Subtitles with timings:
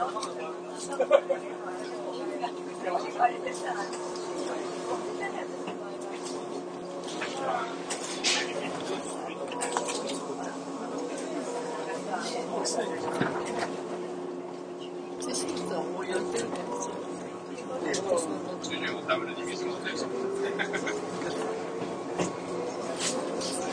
[0.00, 0.06] 知
[15.36, 16.56] 識とは思いやってるね。
[18.62, 19.90] 授業のための秘密のね。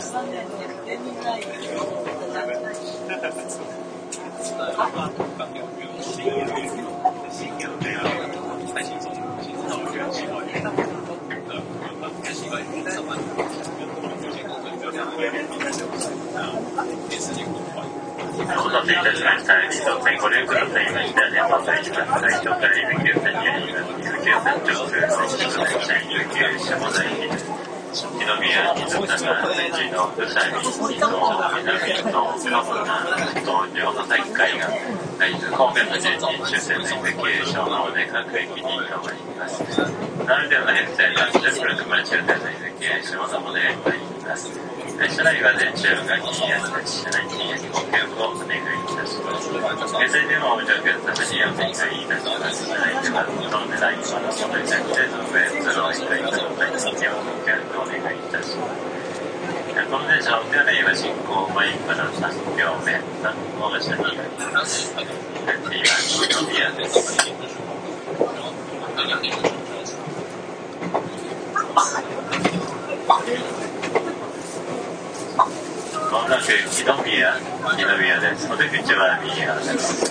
[0.00, 1.44] 三年でデミライン
[18.68, 19.54] お待たせいたしました。
[19.54, 21.30] 2当選ご利用くださいました。
[21.30, 22.04] 電話対象対
[22.44, 24.28] 象から伊豆急線12伊豆急線
[24.68, 27.48] 上空、接触電車伊豆急下田駅です。
[27.88, 32.12] 二宮、伊豆高、宇治の宇佐美、伊東、南伊東、
[32.44, 33.08] カムナ、
[33.40, 34.68] 東京の大海岸、
[35.16, 39.64] 伊豆方面の順に終線の伊豆急小のお出各駅に停まります。
[40.28, 44.77] なるでの編成は10分から終点の伊豆急下のお出まります。
[45.06, 47.06] 車内は電柱が禁煙です。
[47.06, 49.46] 車内禁煙ご協力をお願いいたします。
[49.46, 52.66] 現在でもお乗客様にお願いいたします。
[52.66, 58.82] 車内では、どの狙いはのその着での上、ゼロ以下以下の内容をご協力お願いいたします。
[59.86, 64.90] この電車はお手洗いは進行前から3両目、3号車になります。
[64.90, 65.94] 次は、
[66.50, 67.37] 宮です。
[76.48, 77.38] まもなく二宮、
[77.76, 78.50] 二宮です。
[78.50, 80.10] お出口は右側です。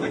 [0.00, 0.08] 通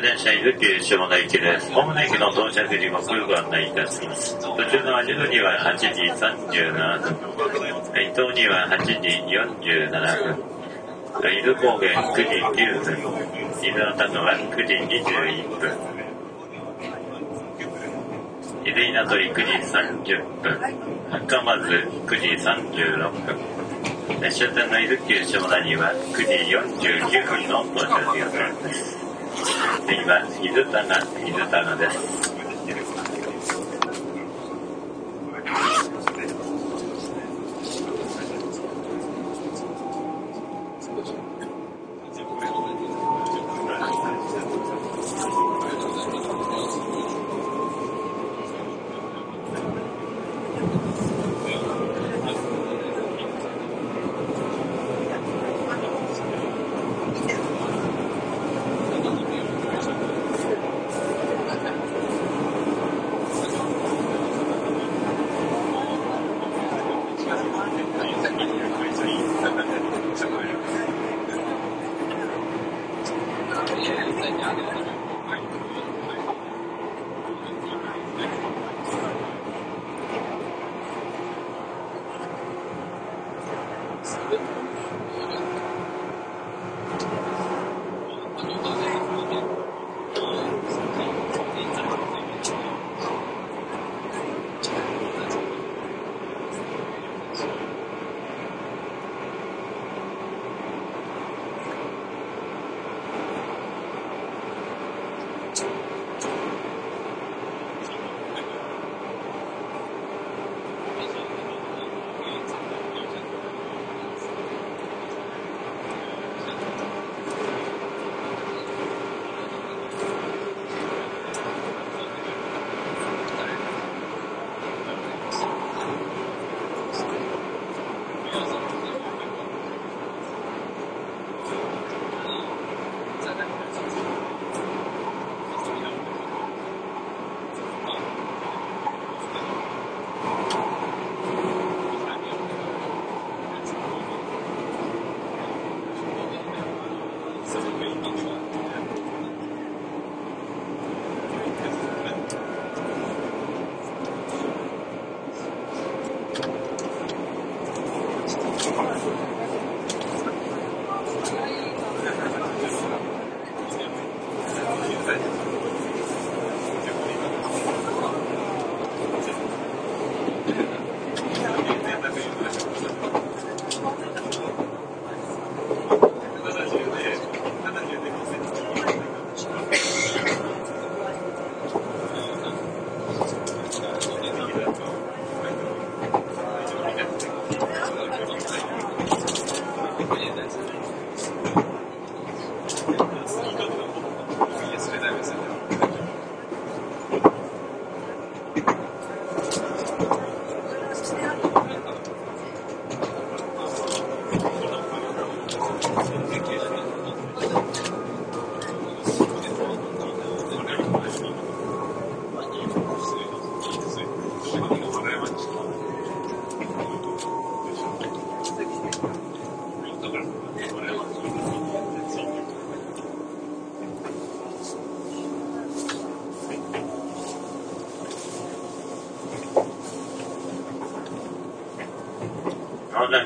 [0.00, 1.70] 電車伊豆急下田駅です。
[1.72, 4.34] ホームの駅の到着時刻ご案内いたします。
[4.40, 6.72] 途中の味には8時37
[7.02, 7.12] 分、
[8.00, 8.94] 伊東には8時
[9.28, 9.90] 47
[10.24, 10.40] 分、
[11.34, 12.96] 伊豆高原9時9分、
[13.62, 15.99] 伊豆の田は9時21分、
[18.70, 19.42] 伊豆稲取9時
[20.14, 20.60] 30分、
[21.10, 21.58] 赤松
[22.06, 28.96] 9時36分、終点の伊豆急下田には9時49分の到着予定です。
[29.88, 32.29] 次は伊豆棚伊豆棚です。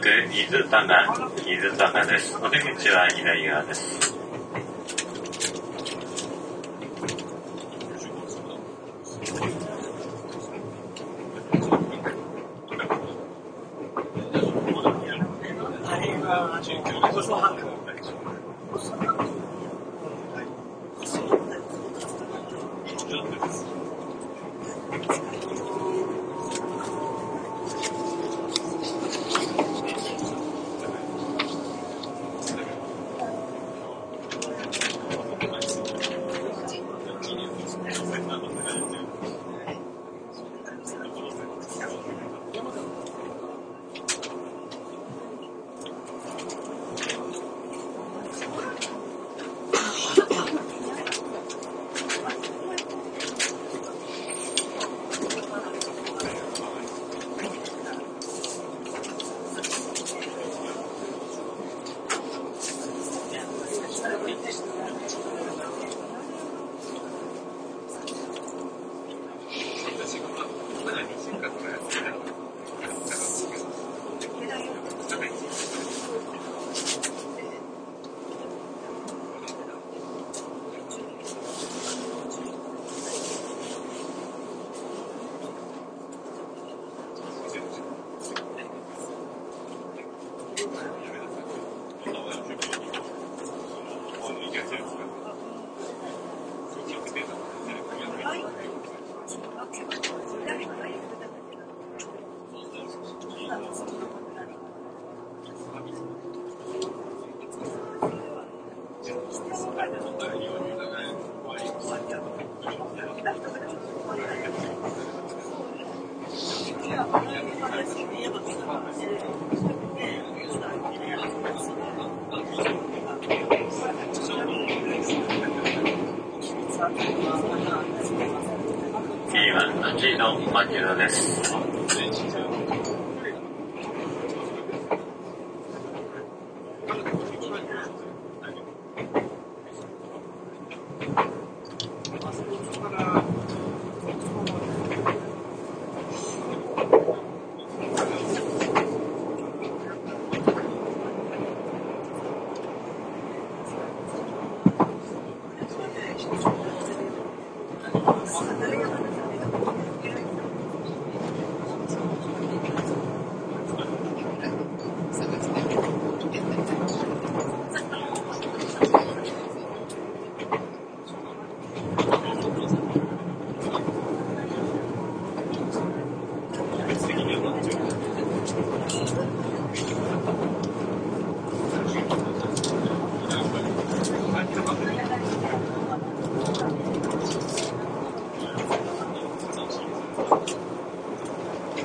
[0.05, 1.03] く伊豆棚、
[1.47, 2.37] 伊豆棚です。
[2.37, 4.15] お出口は左側です。
[15.87, 15.97] あ
[19.19, 19.24] れ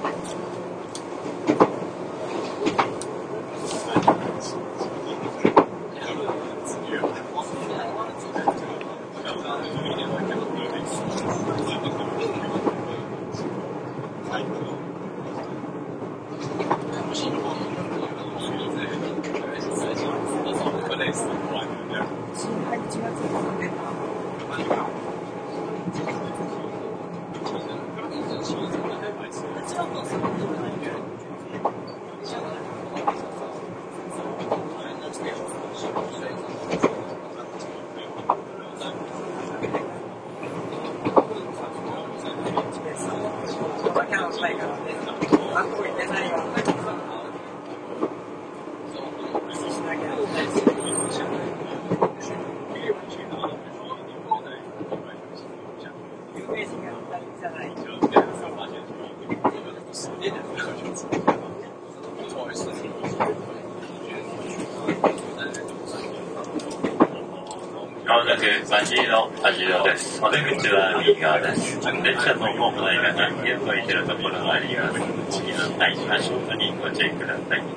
[0.02, 0.39] Bye.
[44.40, 44.48] ま
[68.18, 70.20] もなくバジの味色です。
[70.24, 71.80] お出口は右側です。
[71.80, 73.30] 電車のホームの間が
[73.66, 74.16] 動いてると
[74.50, 75.40] 周りがあります。
[75.42, 77.69] 次の対足元にご注意ください。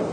[0.00, 0.06] 今、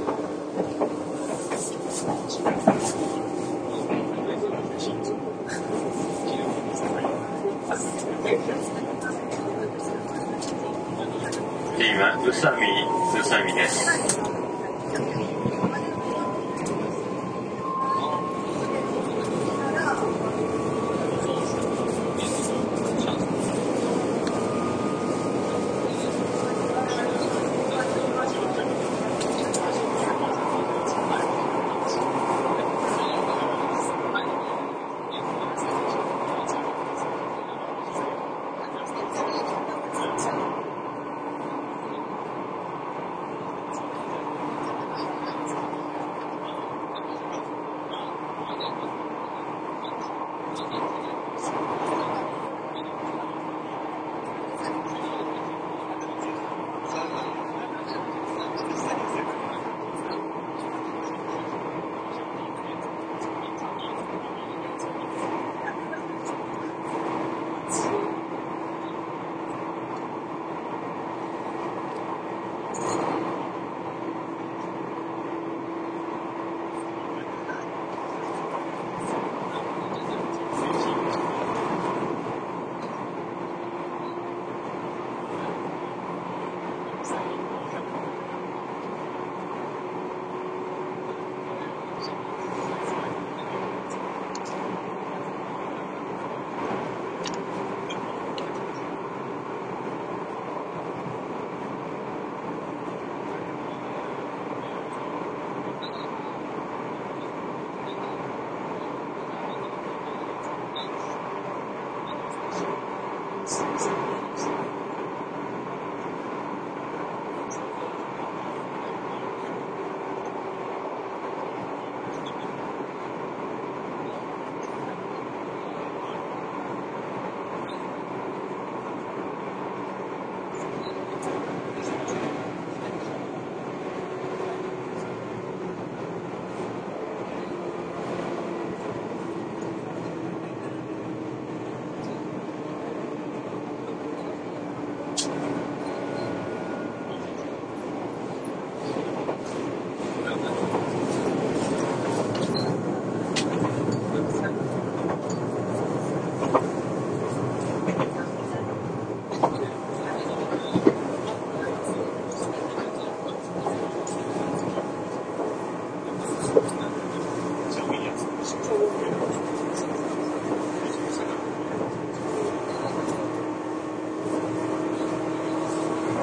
[12.25, 12.67] 宇佐美、
[13.17, 14.16] 宇佐美です。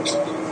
[0.04, 0.43] まも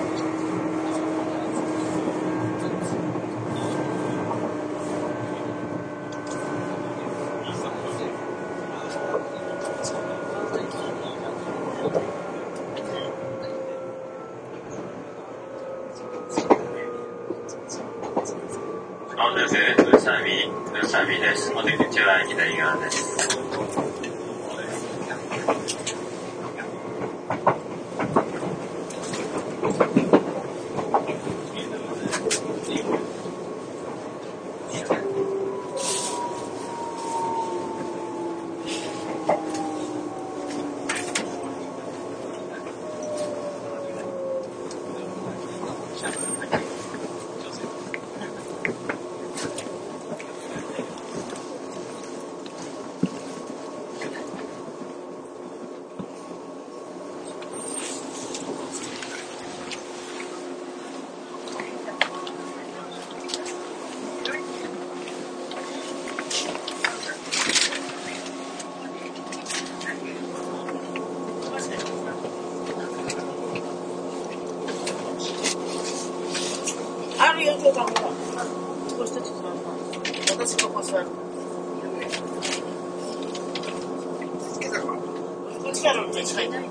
[85.82, 86.62] こっちからの近い何。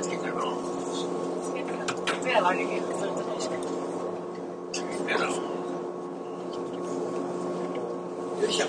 [0.00, 0.34] つけたの。
[2.24, 3.58] 目は悪いけど、それとも近い。
[8.40, 8.66] よいしょ。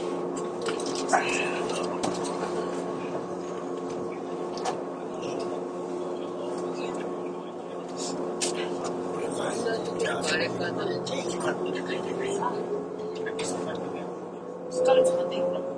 [14.70, 15.78] スカル使っていいの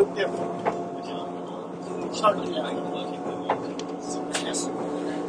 [0.00, 2.74] 5600シャルじゃない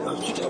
[0.05, 0.43] マジで。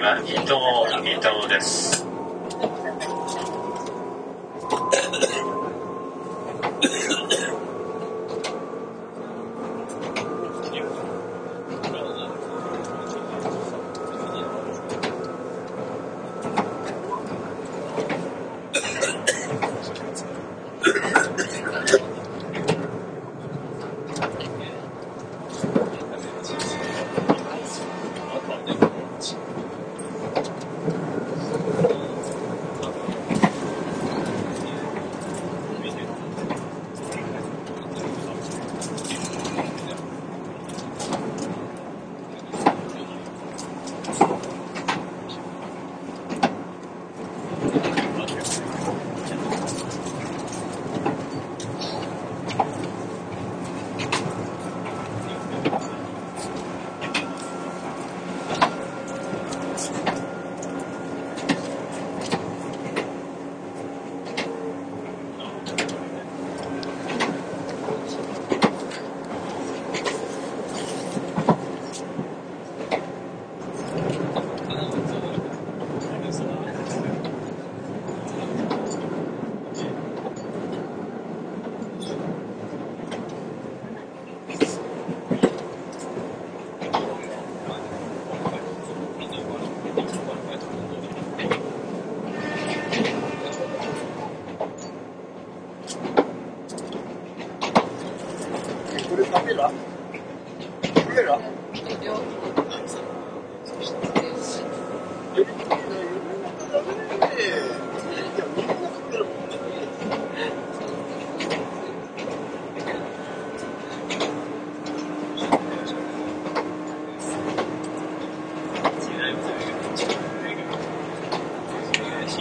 [0.00, 0.40] は伊藤、
[1.10, 1.99] 伊藤です。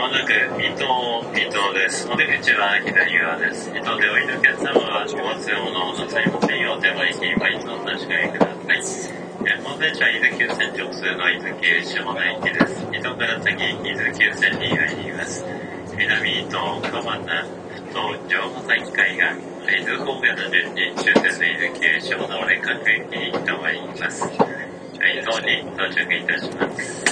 [0.00, 0.86] まもなく伊藤、
[1.34, 2.06] 伊藤です。
[2.06, 3.68] お出口は左側です。
[3.70, 6.30] 伊藤でおいでお客様はのください。
[9.42, 12.78] え本電車は伊豆急線直通の伊豆急下田駅です。
[12.94, 15.44] 伊藤から先、伊豆急線に入ります。
[15.98, 17.18] 南伊東、小花、
[17.90, 19.34] 東、城ヶ崎海岸、
[19.82, 24.30] 伊豆方面の順に終節伊豆急下田折各駅に停まります。
[24.30, 27.10] 伊東に到着いたします。